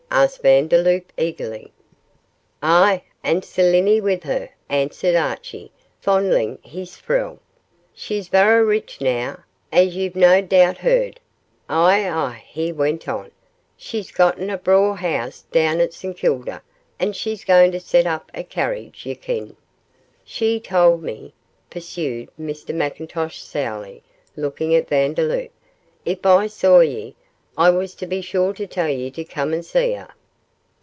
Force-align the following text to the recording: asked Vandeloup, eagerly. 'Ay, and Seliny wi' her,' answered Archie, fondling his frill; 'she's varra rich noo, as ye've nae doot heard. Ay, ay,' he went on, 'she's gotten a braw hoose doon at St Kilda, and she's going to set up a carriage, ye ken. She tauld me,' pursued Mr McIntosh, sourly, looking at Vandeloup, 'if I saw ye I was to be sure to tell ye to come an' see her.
asked 0.13 0.41
Vandeloup, 0.41 1.05
eagerly. 1.17 1.71
'Ay, 2.61 3.01
and 3.23 3.45
Seliny 3.45 4.01
wi' 4.01 4.19
her,' 4.23 4.49
answered 4.67 5.15
Archie, 5.15 5.71
fondling 6.01 6.59
his 6.63 6.97
frill; 6.97 7.39
'she's 7.93 8.27
varra 8.27 8.61
rich 8.63 8.99
noo, 8.99 9.35
as 9.71 9.95
ye've 9.95 10.13
nae 10.17 10.41
doot 10.41 10.77
heard. 10.79 11.17
Ay, 11.69 12.09
ay,' 12.09 12.43
he 12.45 12.73
went 12.73 13.07
on, 13.07 13.31
'she's 13.77 14.11
gotten 14.11 14.49
a 14.49 14.57
braw 14.57 14.95
hoose 14.97 15.45
doon 15.53 15.79
at 15.79 15.93
St 15.93 16.17
Kilda, 16.17 16.61
and 16.99 17.15
she's 17.15 17.45
going 17.45 17.71
to 17.71 17.79
set 17.79 18.05
up 18.05 18.29
a 18.33 18.43
carriage, 18.43 19.05
ye 19.05 19.15
ken. 19.15 19.55
She 20.25 20.59
tauld 20.59 21.01
me,' 21.01 21.33
pursued 21.69 22.27
Mr 22.39 22.75
McIntosh, 22.75 23.39
sourly, 23.39 24.03
looking 24.35 24.75
at 24.75 24.89
Vandeloup, 24.89 25.51
'if 26.03 26.25
I 26.25 26.47
saw 26.47 26.81
ye 26.81 27.15
I 27.57 27.69
was 27.69 27.95
to 27.95 28.07
be 28.07 28.21
sure 28.21 28.53
to 28.53 28.65
tell 28.65 28.87
ye 28.87 29.11
to 29.11 29.25
come 29.25 29.53
an' 29.53 29.61
see 29.61 29.91
her. 29.91 30.07